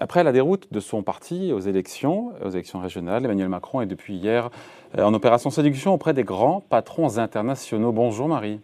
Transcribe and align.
après 0.00 0.24
la 0.24 0.32
déroute 0.32 0.72
de 0.72 0.80
son 0.80 1.02
parti 1.02 1.52
aux 1.52 1.60
élections, 1.60 2.32
aux 2.42 2.48
élections 2.48 2.80
régionales, 2.80 3.24
Emmanuel 3.24 3.50
Macron 3.50 3.82
est 3.82 3.86
depuis 3.86 4.16
hier 4.16 4.50
en 4.98 5.12
opération 5.12 5.50
séduction 5.50 5.92
auprès 5.92 6.14
des 6.14 6.24
grands 6.24 6.62
patrons 6.62 7.18
internationaux. 7.18 7.92
Bonjour 7.92 8.26
Marie. 8.26 8.60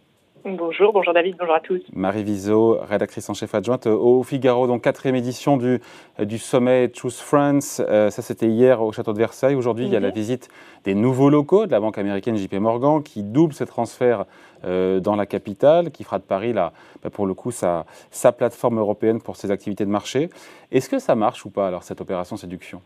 Bonjour, 0.49 0.93
bonjour 0.93 1.13
David, 1.13 1.35
bonjour 1.37 1.55
à 1.55 1.59
tous. 1.59 1.81
Marie 1.91 2.23
Viseau, 2.23 2.79
rédactrice 2.81 3.29
en 3.29 3.33
chef 3.33 3.53
adjointe 3.53 3.85
au 3.85 4.23
Figaro, 4.23 4.65
donc 4.65 4.81
quatrième 4.81 5.17
édition 5.17 5.57
du, 5.57 5.81
du 6.19 6.37
sommet 6.37 6.89
Choose 6.93 7.19
France. 7.19 7.81
Euh, 7.85 8.09
ça, 8.09 8.21
c'était 8.21 8.47
hier 8.47 8.81
au 8.81 8.93
château 8.93 9.11
de 9.11 9.17
Versailles. 9.17 9.55
Aujourd'hui, 9.55 9.87
il 9.87 9.91
y 9.91 9.97
a 9.97 9.99
la 9.99 10.07
mhm. 10.07 10.13
visite 10.13 10.47
des 10.85 10.95
nouveaux 10.95 11.29
locaux 11.29 11.65
de 11.65 11.71
la 11.71 11.81
banque 11.81 11.97
américaine 11.97 12.37
JP 12.37 12.53
Morgan 12.53 13.03
qui 13.03 13.23
double 13.23 13.51
ses 13.51 13.65
transferts 13.65 14.23
euh, 14.63 15.01
dans 15.01 15.17
la 15.17 15.25
capitale, 15.25 15.91
qui 15.91 16.05
fera 16.05 16.17
de 16.17 16.23
Paris, 16.23 16.53
là, 16.53 16.71
bah, 17.03 17.09
pour 17.09 17.25
le 17.25 17.33
coup, 17.33 17.51
sa, 17.51 17.85
sa 18.09 18.31
plateforme 18.31 18.79
européenne 18.79 19.21
pour 19.21 19.35
ses 19.35 19.51
activités 19.51 19.83
de 19.83 19.91
marché. 19.91 20.29
Est-ce 20.71 20.87
que 20.87 20.99
ça 20.99 21.15
marche 21.15 21.45
ou 21.45 21.49
pas, 21.49 21.67
alors, 21.67 21.83
cette 21.83 21.99
opération 21.99 22.37
séduction? 22.37 22.81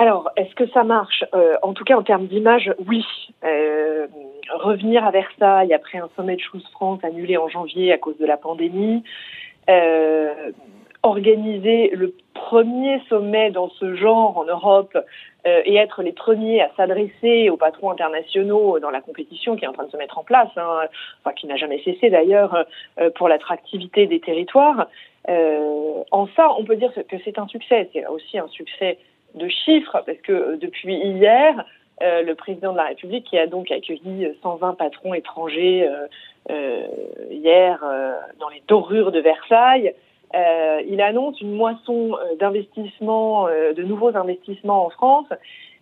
Alors, 0.00 0.30
est-ce 0.34 0.54
que 0.54 0.66
ça 0.70 0.82
marche? 0.82 1.24
Euh, 1.34 1.56
En 1.62 1.74
tout 1.74 1.84
cas, 1.84 1.94
en 1.94 2.02
termes 2.02 2.26
d'image, 2.26 2.72
oui. 2.88 3.04
Euh, 3.44 4.06
revenir 4.54 5.04
à 5.04 5.10
Versailles 5.10 5.72
après 5.72 5.98
un 5.98 6.08
sommet 6.16 6.36
de 6.36 6.40
Choose 6.40 6.66
France 6.72 7.00
annulé 7.02 7.36
en 7.36 7.48
janvier 7.48 7.92
à 7.92 7.98
cause 7.98 8.18
de 8.18 8.26
la 8.26 8.36
pandémie, 8.36 9.02
euh, 9.68 10.50
organiser 11.02 11.90
le 11.94 12.14
premier 12.34 13.00
sommet 13.08 13.50
dans 13.50 13.70
ce 13.70 13.94
genre 13.94 14.36
en 14.36 14.44
Europe 14.44 14.96
et 15.46 15.76
être 15.76 16.02
les 16.02 16.12
premiers 16.12 16.60
à 16.60 16.70
s'adresser 16.76 17.48
aux 17.48 17.56
patrons 17.56 17.90
internationaux 17.90 18.78
dans 18.78 18.90
la 18.90 19.00
compétition 19.00 19.56
qui 19.56 19.64
est 19.64 19.68
en 19.68 19.72
train 19.72 19.86
de 19.86 19.90
se 19.90 19.96
mettre 19.96 20.18
en 20.18 20.22
place, 20.22 20.50
hein, 20.58 20.80
enfin 21.24 21.32
qui 21.34 21.46
n'a 21.46 21.56
jamais 21.56 21.82
cessé 21.82 22.10
d'ailleurs 22.10 22.66
pour 23.14 23.26
l'attractivité 23.26 24.06
des 24.06 24.20
territoires. 24.20 24.88
en 25.26 26.28
ça, 26.36 26.50
on 26.58 26.64
peut 26.64 26.76
dire 26.76 26.92
que 26.92 27.16
c'est 27.24 27.38
un 27.38 27.46
succès. 27.46 27.88
C'est 27.94 28.06
aussi 28.06 28.38
un 28.38 28.48
succès 28.48 28.98
de 29.34 29.48
chiffres, 29.48 30.02
parce 30.04 30.18
que 30.18 30.32
euh, 30.32 30.56
depuis 30.56 30.96
hier, 30.96 31.64
euh, 32.02 32.22
le 32.22 32.34
président 32.34 32.72
de 32.72 32.78
la 32.78 32.84
République, 32.84 33.26
qui 33.26 33.38
a 33.38 33.46
donc 33.46 33.70
accueilli 33.70 34.28
120 34.42 34.74
patrons 34.74 35.12
étrangers 35.12 35.88
euh, 36.50 36.86
hier 37.30 37.84
dans 38.38 38.48
les 38.48 38.62
dorures 38.66 39.12
de 39.12 39.20
Versailles, 39.20 39.94
il 40.32 41.02
annonce 41.02 41.40
une 41.40 41.54
moisson 41.54 42.16
d'investissements, 42.38 43.46
de 43.46 43.82
nouveaux 43.82 44.16
investissements 44.16 44.86
en 44.86 44.90
France, 44.90 45.26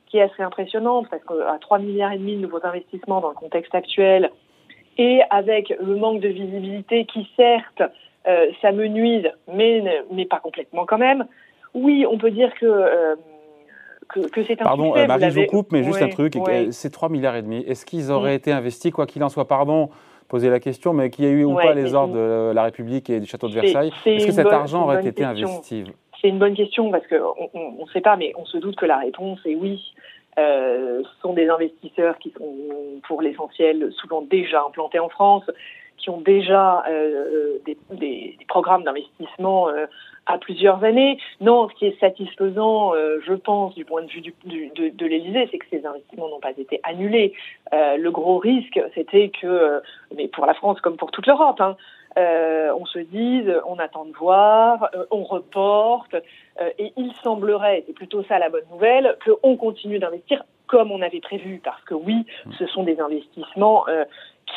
qui 0.07 0.19
est 0.19 0.23
assez 0.23 0.43
impressionnante, 0.43 1.07
parce 1.11 1.23
qu'à 1.23 1.59
3 1.61 1.79
milliards 1.79 2.13
et 2.13 2.19
demi 2.19 2.35
de 2.35 2.41
nouveaux 2.41 2.65
investissements 2.65 3.21
dans 3.21 3.29
le 3.29 3.35
contexte 3.35 3.75
actuel, 3.75 4.31
et 4.97 5.21
avec 5.31 5.73
le 5.81 5.97
manque 5.97 6.21
de 6.21 6.29
visibilité 6.29 7.05
qui 7.05 7.29
certes 7.37 7.83
ça 8.61 8.73
me 8.73 8.87
nuise, 8.89 9.31
mais, 9.47 10.03
mais 10.11 10.27
pas 10.27 10.41
complètement 10.41 10.85
quand 10.85 10.99
même. 10.99 11.27
Oui, 11.75 12.05
on 12.11 12.19
peut 12.19 12.31
dire 12.31 12.53
que 12.59 13.17
que, 14.09 14.45
c'est 14.45 14.61
un 14.61 14.65
Pardon, 14.65 14.97
euh, 14.97 15.07
Marie, 15.07 15.31
je 15.31 15.41
vous 15.41 15.47
coupe, 15.47 15.73
mais 15.73 15.83
juste 15.85 16.03
un 16.03 16.09
truc. 16.09 16.35
C'est 16.71 16.91
3 16.91 17.09
milliards 17.09 17.37
et 17.37 17.43
demi. 17.43 17.59
Est-ce 17.67 17.87
qu'ils 17.87 18.11
auraient 18.11 18.35
été 18.35 18.53
investis, 18.53 18.93
quoi 18.93 19.07
qu'il 19.07 19.23
en 19.23 19.29
soit, 19.29 19.47
pardon, 19.47 19.91
poser 20.29 20.51
la 20.51 20.61
question, 20.61 20.93
mais 20.93 21.11
qu'il 21.11 21.25
y 21.25 21.29
a 21.29 21.31
eu 21.31 21.45
ou 21.45 21.55
pas 21.55 21.75
les 21.75 21.95
ordres 21.95 22.15
de 22.15 22.53
la 22.53 22.63
République 22.65 23.11
et 23.11 23.21
du 23.21 23.27
château 23.27 23.49
de 23.49 23.55
Versailles. 23.55 23.93
Est-ce 24.07 24.27
que 24.27 24.33
cet 24.33 24.47
argent 24.47 24.85
aurait 24.85 25.07
été 25.07 25.25
investi 25.25 25.85
C'est 26.21 26.29
une 26.29 26.39
bonne 26.39 26.55
question 26.55 26.91
parce 26.91 27.07
qu'on 27.07 27.85
ne 27.85 27.91
sait 27.93 28.01
pas, 28.01 28.17
mais 28.17 28.33
on 28.37 28.45
se 28.45 28.59
doute 28.59 28.77
que 28.77 28.87
la 28.87 28.99
réponse 28.99 29.39
est 29.45 29.55
oui. 29.55 29.81
Euh, 30.39 31.03
ce 31.03 31.21
sont 31.21 31.33
des 31.33 31.49
investisseurs 31.49 32.17
qui 32.19 32.33
sont 32.39 32.55
pour 33.09 33.23
l'essentiel 33.23 33.91
souvent 34.01 34.23
déjà 34.23 34.63
implantés 34.63 35.01
en 35.01 35.09
France, 35.09 35.43
qui 35.99 36.11
ont 36.11 36.21
déjà 36.21 36.85
euh, 36.89 37.59
des, 37.67 37.77
des, 37.91 38.39
programmes 38.49 38.85
d'investissement 38.85 39.69
euh, 39.69 39.87
à 40.27 40.39
plusieurs 40.39 40.83
années. 40.85 41.19
Non, 41.41 41.69
ce 41.69 41.75
qui 41.75 41.87
est 41.87 42.01
satisfaisant, 42.01 42.95
euh, 42.95 43.19
je 43.27 43.35
pense, 43.35 43.75
du 43.75 43.85
point 43.85 44.03
de 44.03 44.09
vue 44.09 44.23
de, 44.23 44.89
de 44.89 45.07
l'Élysée, 45.07 45.49
c'est 45.51 45.59
que 45.59 45.67
ces 45.71 45.85
investissements 45.85 46.29
n'ont 46.29 46.41
pas 46.41 46.53
été 46.57 46.81
annulés. 46.85 47.35
le 47.73 48.11
gros 48.11 48.39
risque, 48.39 48.81
c'était 48.95 49.31
que, 49.31 49.83
mais 50.17 50.29
pour 50.29 50.47
la 50.47 50.55
France 50.55 50.81
comme 50.81 50.97
pour 50.97 51.11
toute 51.11 51.27
l'Europe, 51.27 51.61
hein, 51.61 51.77
on 52.17 52.87
se 52.87 52.99
dise, 52.99 53.53
on 53.67 53.79
attend 53.79 54.05
de 54.05 54.13
voir, 54.13 54.91
on 55.11 55.25
reporte, 55.25 56.15
et 56.79 56.93
il 56.97 57.13
semblerait, 57.23 57.85
c'est 57.87 57.93
plutôt 57.93 58.23
ça 58.25 58.39
la 58.39 58.49
bonne 58.49 58.69
nouvelle, 58.71 59.17
qu'on 59.25 59.57
continue 59.57 59.99
d'investir 59.99 60.43
comme 60.67 60.93
on 60.93 61.01
avait 61.01 61.21
prévu, 61.21 61.61
parce 61.65 61.83
que 61.85 61.95
oui, 61.95 62.27
ce 62.59 62.67
sont 62.67 62.83
des 62.83 63.01
investissements 63.01 63.87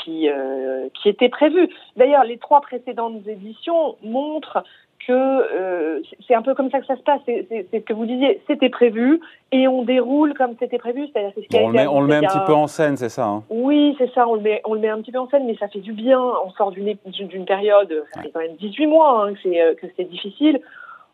qui, 0.04 0.30
euh, 0.30 0.88
qui 1.02 1.10
était 1.10 1.30
prévu. 1.30 1.70
D'ailleurs, 1.96 2.24
les 2.24 2.38
trois 2.38 2.62
précédentes 2.62 3.28
éditions 3.28 3.96
montrent 4.04 4.64
que 5.08 5.14
euh, 5.14 6.00
c'est 6.28 6.36
un 6.36 6.42
peu 6.42 6.54
comme 6.54 6.70
ça 6.70 6.80
que 6.80 6.86
ça 6.86 6.96
se 6.96 7.02
passe. 7.02 7.22
C'est 7.26 7.68
ce 7.72 7.78
que 7.78 7.94
vous 7.94 8.06
disiez, 8.06 8.42
c'était 8.48 8.70
prévu 8.70 9.20
et 9.52 9.68
on 9.68 9.84
déroule 9.84 10.34
comme 10.36 10.56
c'était 10.60 10.78
prévu. 10.78 11.08
C'est-à-dire 11.08 11.32
ce 11.36 11.58
on, 11.58 11.70
le 11.70 11.74
met, 11.74 11.88
on 11.88 12.02
le 12.02 12.08
met 12.08 12.18
un 12.18 12.22
petit 12.22 12.46
peu 12.46 12.54
en 12.54 12.68
scène, 12.68 12.98
c'est 12.98 13.10
ça 13.10 13.26
hein 13.26 13.44
Oui, 13.50 13.96
c'est 13.98 14.12
ça. 14.14 14.28
On 14.28 14.36
le 14.36 14.42
met, 14.42 14.62
on 14.66 14.74
le 14.74 14.80
met 14.80 14.90
un 14.90 15.02
petit 15.02 15.12
peu 15.12 15.20
en 15.20 15.28
scène, 15.28 15.46
mais 15.46 15.56
ça 15.56 15.68
fait 15.68 15.80
du 15.80 15.94
bien. 15.94 16.22
On 16.46 16.52
sort 16.52 16.72
d'une 16.72 17.46
période, 17.46 18.04
ça 18.14 18.22
fait 18.22 18.30
quand 18.32 18.42
même 18.42 18.56
18 18.60 18.88
mois 18.88 19.26
hein, 19.26 19.34
que 19.34 19.40
c'est 19.44 19.62
euh, 19.62 19.74
que 19.74 19.88
c'est 19.98 20.10
difficile 20.10 20.62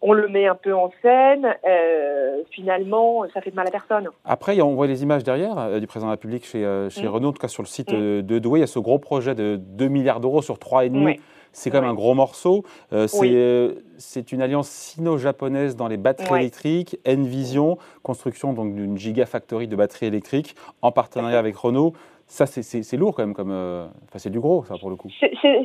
on 0.01 0.13
le 0.13 0.27
met 0.27 0.47
un 0.47 0.55
peu 0.55 0.73
en 0.75 0.91
scène, 1.01 1.55
euh, 1.65 2.43
finalement, 2.51 3.25
ça 3.33 3.41
fait 3.41 3.51
de 3.51 3.55
mal 3.55 3.67
à 3.67 3.71
personne. 3.71 4.09
Après, 4.25 4.59
on 4.61 4.75
voit 4.75 4.87
les 4.87 5.03
images 5.03 5.23
derrière 5.23 5.57
euh, 5.57 5.79
du 5.79 5.87
président 5.87 6.07
de 6.07 6.11
la 6.11 6.15
République 6.15 6.45
chez, 6.45 6.63
euh, 6.63 6.89
chez 6.89 7.03
mm. 7.03 7.09
Renault, 7.09 7.29
en 7.29 7.33
tout 7.33 7.41
cas 7.41 7.47
sur 7.47 7.63
le 7.63 7.67
site 7.67 7.91
mm. 7.91 8.21
de 8.21 8.39
Douai, 8.39 8.59
il 8.59 8.61
y 8.61 8.63
a 8.63 8.67
ce 8.67 8.79
gros 8.79 8.99
projet 8.99 9.35
de 9.35 9.55
2 9.55 9.87
milliards 9.87 10.19
d'euros 10.19 10.41
sur 10.41 10.55
3,5 10.55 10.91
demi. 10.91 11.19
C'est 11.53 11.71
quand 11.71 11.81
même 11.81 11.89
un 11.89 11.95
gros 11.95 12.13
morceau. 12.13 12.63
c'est 12.91 14.31
une 14.31 14.41
alliance 14.41 14.69
sino-japonaise 14.69 15.75
dans 15.75 15.87
les 15.87 15.97
batteries 15.97 16.41
électriques, 16.41 16.99
Envision, 17.07 17.79
construction 18.03 18.53
d'une 18.53 18.97
gigafactory 18.97 19.67
de 19.67 19.75
batteries 19.75 20.05
électriques 20.05 20.55
en 20.83 20.91
partenariat 20.91 21.39
avec 21.39 21.55
Renault. 21.55 21.93
Ça, 22.27 22.45
c'est 22.45 22.97
lourd 22.97 23.15
quand 23.15 23.23
même, 23.23 23.33
comme, 23.33 23.51
enfin, 23.51 24.19
c'est 24.19 24.29
du 24.29 24.39
gros, 24.39 24.65
ça, 24.65 24.75
pour 24.77 24.91
le 24.91 24.97
coup. 24.97 25.09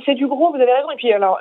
C'est 0.07 0.15
du 0.15 0.27
gros, 0.27 0.51
vous 0.51 0.61
avez 0.61 0.73
raison. 0.73 0.91
Et 0.93 0.97
puis, 0.97 1.13
alors, 1.13 1.39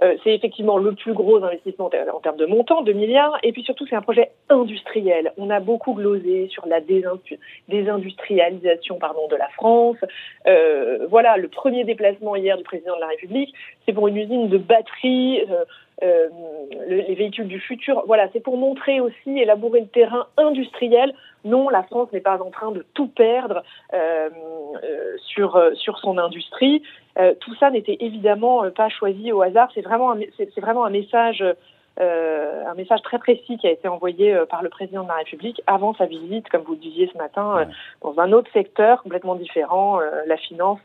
c'est 0.00 0.34
effectivement 0.34 0.78
le 0.78 0.92
plus 0.92 1.14
gros 1.14 1.42
investissement 1.42 1.90
en 2.12 2.20
termes 2.20 2.36
de 2.36 2.46
montant, 2.46 2.82
de 2.82 2.92
milliards. 2.92 3.38
Et 3.42 3.52
puis 3.52 3.62
surtout, 3.62 3.86
c'est 3.86 3.96
un 3.96 4.02
projet 4.02 4.32
industriel. 4.50 5.32
On 5.38 5.48
a 5.48 5.58
beaucoup 5.60 5.94
glosé 5.94 6.48
sur 6.48 6.66
la 6.66 6.80
désindustrialisation 6.80 8.98
pardon, 8.98 9.26
de 9.28 9.36
la 9.36 9.48
France. 9.48 9.96
voilà, 11.08 11.38
le 11.38 11.48
premier 11.48 11.84
déplacement 11.84 12.36
hier 12.36 12.58
du 12.58 12.64
président 12.64 12.96
de 12.96 13.00
la 13.00 13.08
République, 13.08 13.54
c'est 13.86 13.92
pour 13.92 14.08
une 14.08 14.18
usine 14.18 14.48
de 14.48 14.58
batteries. 14.58 15.42
les 16.02 17.14
véhicules 17.14 17.48
du 17.48 17.60
futur. 17.60 18.02
Voilà, 18.06 18.28
c'est 18.32 18.40
pour 18.40 18.58
montrer 18.58 19.00
aussi, 19.00 19.38
élaborer 19.38 19.80
le 19.80 19.88
terrain 19.88 20.26
industriel 20.36 21.14
non, 21.46 21.68
la 21.68 21.84
France 21.84 22.08
n'est 22.12 22.20
pas 22.20 22.42
en 22.42 22.50
train 22.50 22.72
de 22.72 22.84
tout 22.92 23.06
perdre 23.06 23.62
euh, 23.94 24.28
euh, 24.82 25.16
sur, 25.28 25.54
euh, 25.54 25.72
sur 25.74 25.96
son 25.98 26.18
industrie. 26.18 26.82
Tout 27.40 27.54
ça 27.56 27.70
n'était 27.70 27.96
évidemment 28.00 28.70
pas 28.70 28.88
choisi 28.88 29.32
au 29.32 29.42
hasard. 29.42 29.68
C'est 29.74 29.82
vraiment 29.82 30.12
un, 30.12 30.20
c'est, 30.36 30.60
vraiment 30.60 30.84
un 30.84 30.90
message. 30.90 31.42
un 31.98 32.74
message 32.74 33.00
très 33.02 33.18
précis 33.18 33.56
qui 33.58 33.66
a 33.66 33.70
été 33.70 33.88
envoyé 33.88 34.36
par 34.50 34.62
le 34.62 34.68
président 34.68 35.02
de 35.02 35.08
la 35.08 35.14
République 35.14 35.62
avant 35.66 35.94
sa 35.94 36.06
visite, 36.06 36.48
comme 36.50 36.62
vous 36.62 36.74
le 36.74 36.78
disiez 36.78 37.08
ce 37.10 37.16
matin, 37.16 37.66
dans 38.02 38.18
un 38.18 38.32
autre 38.32 38.50
secteur 38.52 39.02
complètement 39.02 39.34
différent, 39.34 39.98
la 40.26 40.36
finance 40.36 40.80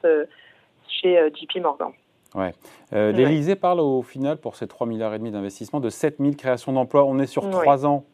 chez 0.87 1.19
JP 1.35 1.61
Morgan. 1.61 1.89
Ouais. 2.33 2.53
L'Élysée 2.91 3.55
parle 3.55 3.81
au 3.81 4.01
final 4.01 4.37
pour 4.37 4.55
ces 4.55 4.67
3 4.67 4.87
milliards 4.87 5.13
et 5.13 5.19
demi 5.19 5.31
d'investissements 5.31 5.81
de 5.81 5.89
7000 5.89 6.37
créations 6.37 6.71
d'emplois. 6.71 7.03
On 7.03 7.19
est 7.19 7.27
sur 7.27 7.49
3 7.49 7.85
ans. 7.85 8.05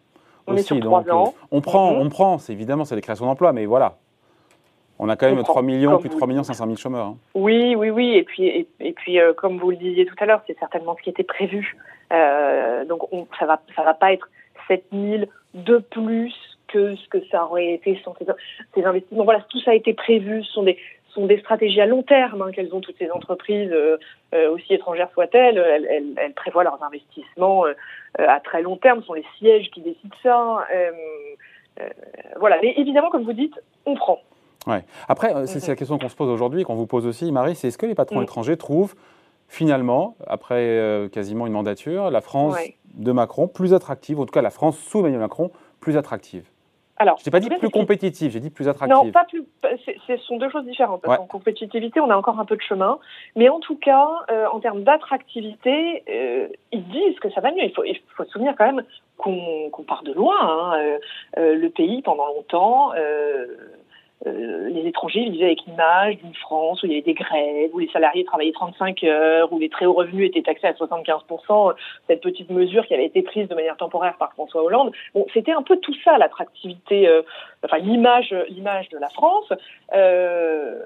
On 0.48 0.56
est 0.56 0.64
sur 0.64 0.78
ans. 0.94 1.04
Euh, 1.08 1.40
on 1.52 1.62
prend, 1.62 1.94
mhm. 1.94 2.02
on 2.02 2.10
prend, 2.10 2.38
c'est 2.38 2.54
évidemment, 2.54 2.86
c'est 2.86 2.96
des 2.96 3.02
créations 3.02 3.26
d'emplois, 3.26 3.52
mais 3.52 3.66
voilà. 3.66 3.98
On 5.00 5.10
a 5.10 5.16
quand 5.16 5.28
même 5.28 5.44
3 5.44 5.62
millions, 5.62 6.00
plus 6.00 6.10
de 6.10 6.16
3 6.16 6.28
millions 6.28 6.44
500 6.44 6.66
000 6.66 6.76
chômeurs. 6.78 7.08
Hein. 7.08 7.18
Oui, 7.36 7.76
oui, 7.76 7.90
oui. 7.90 8.16
Et 8.16 8.24
puis, 8.24 8.68
et, 8.80 8.94
puis 8.94 9.20
euh, 9.20 9.34
comme 9.34 9.58
vous 9.58 9.72
le 9.72 9.78
disiez 9.78 10.06
tout 10.06 10.16
à 10.20 10.26
l'heure, 10.26 10.42
c'est 10.48 10.58
certainement 10.58 10.96
ce 10.98 11.04
qui 11.04 11.10
était 11.10 11.24
prévu. 11.24 11.76
Euh, 12.12 12.86
donc, 12.86 13.02
ça 13.40 13.46
va, 13.46 13.62
ça 13.76 13.84
va 13.84 13.94
pas 13.94 14.14
être 14.14 14.30
7 14.68 14.86
000 14.92 15.24
de 15.54 15.78
plus 15.78 16.34
que 16.68 16.96
ce 16.96 17.08
que 17.08 17.20
ça 17.32 17.46
aurait 17.46 17.74
été 17.74 18.00
sans 18.04 18.14
ces, 18.76 18.84
investissements. 18.84 19.24
Voilà, 19.24 19.42
tout 19.50 19.60
ça 19.62 19.72
a 19.72 19.74
été 19.74 19.94
prévu. 19.94 20.44
Ce 20.44 20.52
sont 20.52 20.64
des, 20.64 20.78
sont 21.18 21.26
des 21.26 21.40
stratégies 21.40 21.82
à 21.82 21.86
long 21.86 22.04
terme 22.04 22.42
hein, 22.42 22.52
qu'elles 22.52 22.74
ont 22.74 22.82
toutes 22.82 22.98
ces 22.98 23.10
entreprises, 23.10 23.72
euh, 23.72 23.98
euh, 24.34 24.52
aussi 24.52 24.74
étrangères 24.74 25.10
soient-elles. 25.14 25.58
Elles, 25.58 26.34
prévoient 26.36 26.64
leurs 26.64 26.82
investissements 26.84 27.66
euh, 27.66 27.74
à 28.18 28.40
très 28.40 28.62
long 28.62 28.78
terme. 28.78 29.02
Ce 29.02 29.08
sont 29.08 29.14
les 29.14 29.26
sièges 29.38 29.70
qui 29.72 29.82
décident 29.82 30.16
ça. 30.22 30.66
voilà. 32.40 32.58
Mais 32.62 32.74
évidemment, 32.78 33.10
comme 33.10 33.24
vous 33.24 33.34
dites, 33.34 33.60
on 33.86 33.96
prend. 33.96 34.20
Ouais. 34.68 34.84
Après, 35.08 35.48
c'est 35.48 35.66
la 35.68 35.76
question 35.76 35.98
qu'on 35.98 36.10
se 36.10 36.16
pose 36.16 36.30
aujourd'hui 36.30 36.62
et 36.62 36.64
qu'on 36.64 36.76
vous 36.76 36.88
pose 36.88 37.08
aussi, 37.08 37.32
Marie, 37.32 37.56
c'est 37.56 37.70
est-ce 37.70 37.78
que 37.78 37.86
les 37.86 37.96
patrons 37.96 38.20
mm. 38.20 38.24
étrangers 38.24 38.58
trouvent 38.58 38.96
finalement, 39.50 40.16
après 40.28 41.10
quasiment 41.14 41.48
une 41.48 41.54
mandature, 41.54 42.12
la 42.12 42.20
France 42.20 42.58
de 42.94 43.12
Macron 43.14 43.48
plus 43.48 43.74
attractive, 43.74 44.20
en 44.20 44.26
tout 44.26 44.34
cas 44.34 44.42
la 44.42 44.50
France 44.50 44.78
sous 44.78 45.00
Emmanuel 45.00 45.22
Macron 45.22 45.52
plus 45.80 45.96
attractive? 45.96 46.44
Alors, 47.00 47.18
je 47.20 47.26
n'ai 47.26 47.32
pas 47.32 47.40
dit 47.40 47.50
plus 47.50 47.70
compétitive, 47.70 48.32
j'ai 48.32 48.40
dit 48.40 48.50
plus 48.50 48.68
attractive. 48.68 48.96
Non, 48.96 49.12
pas 49.12 49.26
plus. 49.26 49.46
Ce 50.08 50.18
sont 50.18 50.38
deux 50.38 50.50
choses 50.50 50.66
différentes. 50.66 51.02
Parce 51.02 51.20
En 51.20 51.28
compétitivité, 51.28 52.00
on 52.00 52.10
a 52.10 52.16
encore 52.16 52.40
un 52.40 52.46
peu 52.46 52.56
de 52.56 52.62
chemin. 52.62 52.98
Mais 53.36 53.50
en 53.50 53.60
tout 53.60 53.76
cas, 53.76 54.08
euh, 54.32 54.48
en 54.52 54.60
termes 54.60 54.84
d'attractivité, 54.84 56.04
euh, 56.10 56.48
ils 56.72 56.88
disent 56.88 57.20
que 57.20 57.30
ça 57.30 57.42
va 57.42 57.52
mieux. 57.52 57.64
Il 57.64 57.74
faut, 57.74 57.84
il 57.84 58.00
faut 58.16 58.24
se 58.24 58.32
souvenir 58.32 58.56
quand 58.58 58.66
même 58.66 58.84
qu'on 59.18 59.84
part 59.88 60.04
de 60.04 60.14
loin. 60.14 60.38
Hein. 60.42 60.98
Euh, 61.38 61.56
le 61.56 61.70
pays, 61.70 62.02
pendant 62.02 62.26
longtemps, 62.28 62.94
euh, 64.26 64.70
les 64.70 64.88
étrangers 64.88 65.30
vivaient 65.30 65.46
avec 65.46 65.66
l'image 65.68 66.18
d'une 66.18 66.34
France 66.34 66.82
où 66.82 66.88
il 66.88 66.92
y 66.92 66.96
avait 66.96 67.04
des 67.04 67.14
grèves, 67.14 67.70
où 67.74 67.80
les 67.80 67.90
salariés 67.90 68.26
travaillaient 68.26 68.52
35 68.52 69.04
heures, 69.04 69.54
où 69.54 69.60
les 69.60 69.70
très 69.70 69.86
hauts 69.86 69.94
revenus 69.94 70.30
étaient 70.30 70.42
taxés 70.42 70.68
à 70.68 70.74
75%, 70.74 71.76
cette 72.08 72.22
petite 72.22 72.50
mesure 72.50 72.86
qui 72.88 72.96
avait 72.96 73.06
été 73.06 73.22
prise 73.22 73.48
de 73.48 73.54
manière 73.54 73.78
temporaire 73.78 74.16
par 74.18 74.34
François 74.34 74.64
Hollande. 74.64 74.92
Bon, 75.14 75.26
c'était 75.34 75.52
un 75.52 75.62
peu 75.62 75.78
tout 75.78 75.94
ça 76.04 76.18
l'attractivité, 76.18 77.08
euh, 77.08 77.22
enfin 77.64 77.78
l'image, 77.78 78.36
l'image 78.50 78.90
de 78.90 78.98
la 78.98 79.10
France. 79.10 79.54
Euh, 79.94 80.80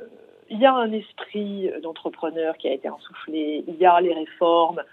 il 0.50 0.60
y 0.60 0.66
a 0.66 0.74
un 0.74 0.92
esprit 0.92 1.72
d'entrepreneur 1.82 2.58
qui 2.58 2.68
a 2.68 2.74
été 2.74 2.90
insoufflé, 2.90 3.64
il 3.66 3.76
y 3.76 3.86
a 3.86 4.02
les 4.02 4.14
réformes, 4.14 4.84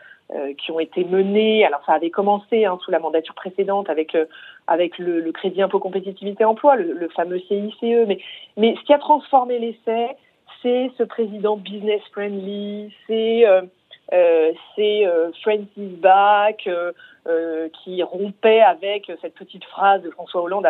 qui 0.58 0.72
ont 0.72 0.80
été 0.80 1.04
menées. 1.04 1.64
Alors 1.64 1.80
ça 1.86 1.92
avait 1.92 2.10
commencé 2.10 2.64
hein, 2.64 2.78
sous 2.84 2.90
la 2.90 2.98
mandature 2.98 3.34
précédente 3.34 3.88
avec 3.88 4.14
euh, 4.14 4.26
avec 4.66 4.98
le, 4.98 5.32
crédit 5.32 5.62
impôt 5.62 5.78
compétitivité 5.78 6.44
emploi, 6.44 6.76
le, 6.76 7.08
fameux 7.16 7.40
CICE. 7.40 8.06
Mais 8.06 8.18
mais 8.56 8.74
ce 8.76 8.84
qui 8.84 8.92
a 8.92 8.98
transformé 8.98 9.58
l'essai, 9.58 10.16
c'est 10.62 10.90
ce 10.98 11.02
président 11.04 11.56
business 11.56 12.02
friendly, 12.12 12.92
c'est 13.06 13.46
euh, 13.46 13.62
euh 14.12 14.52
c'est 14.76 15.04
Francis 15.42 15.98
Bach, 15.98 16.66
euh, 16.66 16.92
qui 17.84 18.02
rompait 18.02 18.60
avec 18.60 19.10
cette 19.20 19.34
petite 19.34 19.64
phrase 19.64 20.02
de 20.02 20.10
François 20.10 20.42
Hollande 20.42 20.66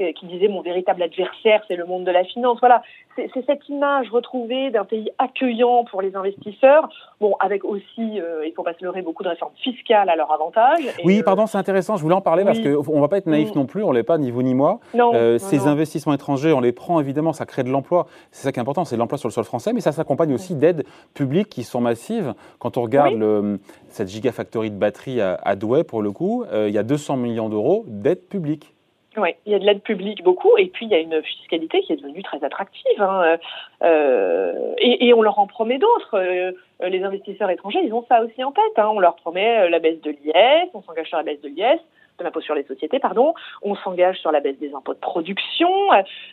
euh, 0.00 0.12
qui 0.12 0.26
disait 0.26 0.48
mon 0.48 0.60
véritable 0.60 1.02
adversaire 1.02 1.62
c'est 1.68 1.76
le 1.76 1.84
monde 1.84 2.04
de 2.04 2.10
la 2.10 2.24
finance. 2.24 2.58
Voilà, 2.60 2.82
c'est 3.14 3.46
cette 3.46 3.68
image 3.68 4.10
retrouvée 4.10 4.70
d'un 4.70 4.84
pays 4.84 5.10
accueillant 5.18 5.84
pour 5.84 6.02
les 6.02 6.16
investisseurs. 6.16 6.88
Bon, 7.20 7.36
avec 7.38 7.64
aussi, 7.64 8.20
euh, 8.20 8.44
il 8.44 8.52
faut 8.56 8.64
pas 8.64 8.74
se 8.74 8.82
leurrer, 8.82 9.02
beaucoup 9.02 9.22
de 9.22 9.28
réformes 9.28 9.52
fiscales 9.62 10.08
à 10.08 10.16
leur 10.16 10.32
avantage. 10.32 10.80
oui, 11.04 11.22
pardon, 11.22 11.46
c'est 11.46 11.58
intéressant. 11.58 11.96
Je 11.96 12.02
voulais 12.02 12.14
en 12.14 12.20
parler 12.20 12.44
parce 12.44 12.58
qu'on 12.58 13.00
va 13.00 13.08
pas 13.08 13.18
être 13.18 13.26
naïf 13.26 13.52
mm. 13.52 13.58
non 13.58 13.66
plus. 13.66 13.84
On 13.84 13.92
l'est 13.92 14.02
pas 14.02 14.18
ni 14.18 14.30
vous 14.30 14.42
ni 14.42 14.54
moi. 14.54 14.80
Non, 14.94 15.12
ces 15.38 15.66
investissements 15.66 16.14
étrangers, 16.14 16.52
on 16.52 16.60
les 16.60 16.72
prend 16.72 17.00
évidemment, 17.00 17.32
ça 17.32 17.46
crée 17.46 17.62
de 17.62 17.70
l'emploi. 17.70 18.06
C'est 18.30 18.42
ça 18.42 18.52
qui 18.52 18.58
est 18.58 18.62
important, 18.62 18.84
c'est 18.84 18.96
l'emploi 18.96 19.18
sur 19.18 19.28
le 19.28 19.32
sol 19.32 19.44
français, 19.44 19.72
mais 19.72 19.80
ça 19.80 19.92
s'accompagne 19.92 20.34
aussi 20.34 20.54
d'aides 20.54 20.84
publiques 21.14 21.48
qui 21.48 21.62
sont 21.62 21.80
massives. 21.80 22.34
Quand 22.58 22.76
on 22.76 22.82
regarde 22.82 23.14
le, 23.14 23.60
cette 23.88 24.08
gigafactory 24.08 24.70
de 24.70 24.76
batterie 24.76 25.20
à, 25.20 25.38
à 25.42 25.54
Douai 25.54 25.84
pour 25.84 25.93
le 26.02 26.12
coup, 26.12 26.44
euh, 26.52 26.68
il 26.68 26.74
y 26.74 26.78
a 26.78 26.82
200 26.82 27.16
millions 27.16 27.48
d'euros 27.48 27.84
d'aide 27.86 28.28
publique. 28.28 28.74
Oui, 29.16 29.30
il 29.46 29.52
y 29.52 29.54
a 29.54 29.58
de 29.58 29.64
l'aide 29.64 29.82
publique 29.82 30.24
beaucoup, 30.24 30.56
et 30.58 30.66
puis 30.66 30.86
il 30.86 30.92
y 30.92 30.94
a 30.94 30.98
une 30.98 31.22
fiscalité 31.22 31.82
qui 31.82 31.92
est 31.92 31.96
devenue 31.96 32.22
très 32.22 32.42
attractive. 32.42 33.00
Hein. 33.00 33.38
Euh, 33.82 34.74
et, 34.78 35.14
on 35.14 35.22
leur 35.22 35.38
en 35.38 35.46
promet 35.46 35.78
d'autres. 35.78 36.18
Euh, 36.18 36.52
les 36.80 37.02
investisseurs 37.04 37.50
étrangers, 37.50 37.80
ils 37.84 37.92
ont 37.92 38.04
ça 38.08 38.22
aussi 38.24 38.42
en 38.42 38.50
tête. 38.50 38.76
Hein. 38.76 38.90
On 38.92 38.98
leur 38.98 39.14
promet 39.16 39.70
la 39.70 39.78
baisse 39.78 40.00
de 40.00 40.10
l'IS, 40.10 40.70
on 40.74 40.82
s'engage 40.82 41.08
sur 41.08 41.16
la 41.16 41.22
baisse 41.22 41.40
de 41.42 41.48
l'IS, 41.48 41.78
de 42.18 42.24
l'impôt 42.24 42.40
sur 42.40 42.56
les 42.56 42.64
sociétés, 42.64 42.98
pardon. 42.98 43.34
On 43.62 43.76
s'engage 43.76 44.18
sur 44.18 44.32
la 44.32 44.40
baisse 44.40 44.58
des 44.58 44.74
impôts 44.74 44.94
de 44.94 44.98
production. 44.98 45.70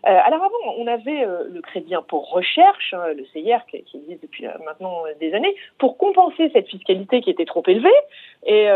alors 0.03 0.43
avant, 0.43 0.73
on 0.77 0.87
avait 0.87 1.25
le 1.49 1.61
crédit 1.61 1.93
impôt 1.93 2.19
recherche, 2.19 2.95
hein, 2.95 3.13
le 3.15 3.25
CIR, 3.25 3.63
qui, 3.69 3.83
qui, 3.83 3.97
existe 3.97 4.23
depuis 4.23 4.45
maintenant 4.65 5.03
des 5.19 5.33
années, 5.35 5.55
pour 5.77 5.97
compenser 5.97 6.49
cette 6.51 6.67
fiscalité 6.67 7.21
qui 7.21 7.29
était 7.29 7.45
trop 7.45 7.63
élevée. 7.67 7.89
Et 8.45 8.67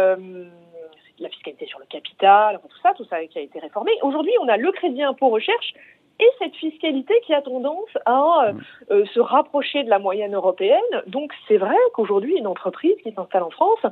la 1.20 1.30
fiscalité 1.30 1.66
sur 1.66 1.80
le 1.80 1.86
capital, 1.86 2.60
tout 2.62 2.78
ça, 2.82 2.94
tout 2.96 3.06
ça 3.06 3.24
qui 3.26 3.38
a 3.38 3.42
été 3.42 3.60
réformé. 3.60 3.92
Aujourd'hui, 4.02 4.34
on 4.42 4.48
a 4.48 4.58
le 4.58 4.72
crédit 4.72 5.04
impôt 5.04 5.30
recherche 5.30 5.74
et 6.20 6.30
cette 6.40 6.56
fiscalité 6.56 7.14
qui 7.26 7.34
a 7.34 7.42
tendance 7.42 7.90
à 8.06 8.48
euh, 8.48 8.54
mm. 8.54 8.62
euh, 8.92 9.06
se 9.14 9.20
rapprocher 9.20 9.84
de 9.84 9.90
la 9.90 10.00
moyenne 10.00 10.34
européenne. 10.34 10.82
Donc 11.08 11.34
c'est 11.48 11.58
vrai 11.58 11.76
qu'aujourd'hui, 11.94 12.38
une 12.38 12.48
entreprise 12.48 12.96
qui 13.04 13.12
s'installe 13.12 13.44
en 13.44 13.50
France, 13.50 13.86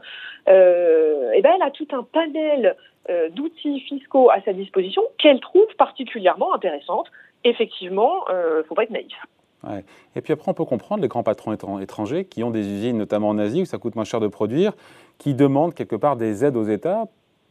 euh, 0.48 1.32
eh 1.36 1.42
ben, 1.42 1.52
elle 1.56 1.64
a 1.64 1.72
tout 1.72 1.88
un 1.92 2.04
panel 2.04 2.76
euh, 3.10 3.30
d'outils 3.30 3.82
fiscaux 3.82 4.30
à 4.30 4.42
sa 4.42 4.54
disposition 4.54 5.02
qu'elle 5.18 5.40
trouve 5.40 5.68
particulièrement 5.78 6.54
intéressante. 6.54 7.12
Effectivement, 7.44 8.26
il 8.30 8.60
ne 8.60 8.64
faut 8.64 8.76
pas 8.76 8.84
être 8.84 8.92
naïf. 8.92 9.14
Ouais. 9.64 9.84
Et 10.16 10.22
puis 10.22 10.34
après, 10.34 10.50
on 10.50 10.54
peut 10.54 10.66
comprendre 10.66 11.02
les 11.02 11.08
grands 11.08 11.24
patrons 11.24 11.54
étrangers 11.80 12.26
qui 12.26 12.44
ont 12.44 12.52
des 12.52 12.68
usines, 12.68 12.98
notamment 12.98 13.30
en 13.30 13.38
Asie, 13.38 13.62
où 13.62 13.66
ça 13.66 13.78
coûte 13.78 13.96
moins 13.96 14.04
cher 14.04 14.20
de 14.20 14.28
produire, 14.28 14.74
qui 15.18 15.34
demandent 15.34 15.74
quelque 15.74 15.96
part 15.96 16.18
des 16.18 16.44
aides 16.44 16.58
aux 16.58 16.66
États 16.66 17.06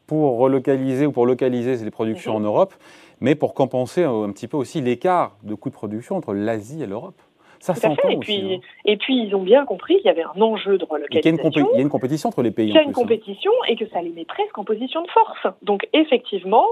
pour 0.06 0.38
relocaliser 0.38 1.06
ou 1.06 1.12
pour 1.12 1.26
localiser 1.26 1.76
les 1.82 1.90
productions 1.90 2.36
en 2.36 2.40
Europe, 2.40 2.74
mais 3.20 3.34
pour 3.34 3.54
compenser 3.54 4.04
un 4.04 4.30
petit 4.30 4.48
peu 4.48 4.56
aussi 4.56 4.80
l'écart 4.80 5.36
de 5.42 5.54
coûts 5.54 5.70
de 5.70 5.74
production 5.74 6.16
entre 6.16 6.34
l'Asie 6.34 6.82
et 6.82 6.86
l'Europe. 6.86 7.20
Ça 7.60 7.76
s'entend 7.76 8.08
et 8.08 8.16
puis, 8.16 8.54
hein. 8.56 8.58
et 8.84 8.96
puis 8.96 9.22
ils 9.22 9.36
ont 9.36 9.42
bien 9.42 9.64
compris 9.64 9.94
qu'il 9.98 10.06
y 10.06 10.08
avait 10.08 10.24
un 10.24 10.40
enjeu 10.40 10.78
de 10.78 10.84
relocalisation. 10.84 11.38
Il 11.54 11.76
y, 11.76 11.78
a 11.78 11.80
une 11.80 11.88
compétition 11.88 12.28
entre 12.28 12.42
les 12.42 12.50
pays. 12.50 12.68
Il 12.70 12.74
y 12.74 12.78
a 12.78 12.82
une 12.82 12.88
hein. 12.88 12.92
compétition 12.92 13.52
et 13.68 13.76
que 13.76 13.86
ça 13.90 14.02
les 14.02 14.10
met 14.10 14.24
presque 14.24 14.58
en 14.58 14.64
position 14.64 15.00
de 15.00 15.08
force. 15.08 15.54
Donc 15.62 15.88
effectivement, 15.92 16.66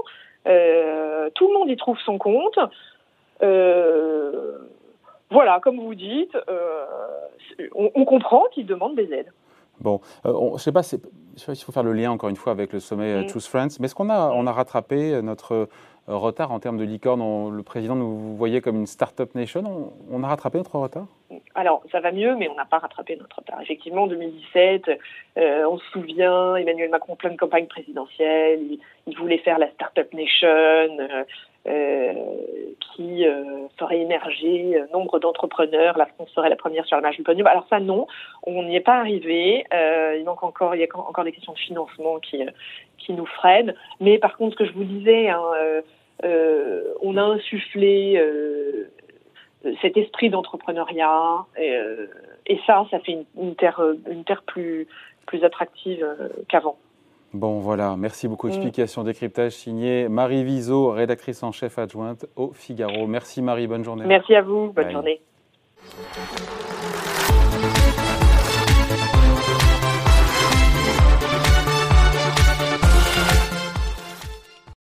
euh, 0.47 1.29
tout 1.33 1.47
le 1.47 1.53
monde 1.57 1.69
y 1.69 1.77
trouve 1.77 1.97
son 2.05 2.17
compte. 2.17 2.59
Euh, 3.41 4.57
voilà, 5.31 5.59
comme 5.61 5.79
vous 5.79 5.95
dites, 5.95 6.35
euh, 6.49 6.85
on, 7.73 8.05
comprend 8.05 8.43
qu'ils 8.51 8.65
demandent 8.65 8.95
des 8.95 9.13
aides. 9.13 9.31
Bon, 9.79 10.01
euh, 10.25 10.33
je 10.49 10.53
ne 10.53 10.57
sais 10.57 10.71
pas, 10.73 10.83
s'il 10.83 10.99
faut 11.65 11.71
faire 11.71 11.83
le 11.83 11.93
lien 11.93 12.11
encore 12.11 12.29
une 12.29 12.35
fois 12.35 12.51
avec 12.51 12.73
le 12.73 12.79
sommet 12.79 13.13
euh, 13.13 13.23
mm. 13.23 13.29
Choose 13.29 13.47
France, 13.47 13.79
mais 13.79 13.85
est-ce 13.85 13.95
qu'on 13.95 14.09
a, 14.09 14.29
on 14.31 14.45
a 14.45 14.51
rattrapé 14.51 15.21
notre 15.21 15.69
retard 16.07 16.51
en 16.51 16.59
termes 16.59 16.77
de 16.77 16.83
licorne? 16.83 17.55
Le 17.55 17.63
président 17.63 17.95
nous 17.95 18.35
voyait 18.35 18.59
comme 18.59 18.75
une 18.75 18.87
start-up 18.87 19.33
nation. 19.33 19.93
On, 20.11 20.23
a 20.23 20.27
rattrapé 20.27 20.57
notre 20.57 20.77
retard? 20.77 21.05
Alors, 21.55 21.81
ça 21.91 22.01
va 22.01 22.11
mieux, 22.11 22.35
mais 22.35 22.49
on 22.49 22.55
n'a 22.55 22.65
pas 22.65 22.79
rattrapé 22.79 23.15
notre 23.15 23.37
retard. 23.37 23.61
Effectivement, 23.61 24.03
en 24.03 24.07
2017, 24.07 24.91
on 25.37 25.77
se 25.77 25.85
souvient, 25.91 26.55
Emmanuel 26.55 26.89
Macron, 26.89 27.15
plein 27.15 27.31
de 27.31 27.37
campagne 27.37 27.67
présidentielle, 27.67 28.59
il, 29.07 29.17
voulait 29.17 29.37
faire 29.37 29.59
la 29.59 29.69
Startup 29.71 30.13
Nation, 30.13 30.47
euh, 30.47 31.23
qui 32.95 33.25
euh, 33.25 33.67
ferait 33.77 33.99
émerger 33.99 34.75
euh, 34.75 34.85
nombre 34.93 35.19
d'entrepreneurs. 35.19 35.97
La 35.97 36.05
France 36.05 36.29
serait 36.33 36.49
la 36.49 36.55
première 36.55 36.85
sur 36.85 36.95
la 36.95 37.01
marge 37.01 37.17
du 37.17 37.23
podium. 37.23 37.47
Alors 37.47 37.65
ça, 37.69 37.79
non, 37.79 38.07
on 38.43 38.63
n'y 38.63 38.75
est 38.75 38.81
pas 38.81 38.97
arrivé. 38.97 39.65
il 39.71 40.23
manque 40.25 40.43
encore, 40.43 40.75
il 40.75 40.81
y 40.81 40.83
a 40.83 40.87
encore 40.97 41.23
des 41.23 41.31
questions 41.31 41.53
de 41.53 41.59
financement 41.59 42.19
qui 42.19 42.43
qui 42.97 43.13
nous 43.13 43.25
freinent. 43.25 43.73
Mais 43.99 44.17
par 44.19 44.37
contre, 44.37 44.53
ce 44.53 44.63
que 44.63 44.65
je 44.65 44.73
vous 44.73 44.83
disais, 44.83 45.29
hein, 45.29 45.41
on 47.01 47.17
a 47.17 47.23
insufflé 47.23 48.21
cet 49.81 49.97
esprit 49.97 50.29
d'entrepreneuriat 50.29 51.45
et, 52.47 52.59
ça, 52.65 52.85
ça 52.91 52.99
fait 52.99 53.25
une, 53.37 53.55
terre, 53.55 53.81
une 54.09 54.23
terre 54.23 54.43
plus 54.43 54.87
plus 55.25 55.43
attractive 55.43 56.05
qu'avant. 56.49 56.77
Bon, 57.33 57.59
voilà, 57.59 57.95
merci 57.97 58.27
beaucoup. 58.27 58.47
Mm. 58.47 58.51
Explication, 58.51 59.03
décryptage 59.03 59.53
signé 59.53 60.09
Marie 60.09 60.43
Viseau, 60.43 60.91
rédactrice 60.91 61.43
en 61.43 61.51
chef 61.51 61.77
adjointe 61.79 62.25
au 62.35 62.51
Figaro. 62.53 63.07
Merci 63.07 63.41
Marie, 63.41 63.67
bonne 63.67 63.83
journée. 63.83 64.05
Merci 64.05 64.35
à 64.35 64.41
vous, 64.41 64.71
bonne 64.73 64.91
journée. 64.91 65.21